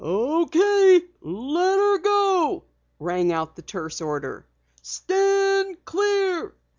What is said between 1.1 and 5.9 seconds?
let 'er go!" rang out the terse order. "Stand